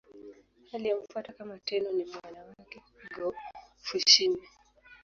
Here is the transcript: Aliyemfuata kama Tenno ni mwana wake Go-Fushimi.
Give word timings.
Aliyemfuata 0.73 1.33
kama 1.33 1.57
Tenno 1.59 1.91
ni 1.91 2.05
mwana 2.05 2.39
wake 2.45 2.83
Go-Fushimi. 3.15 4.41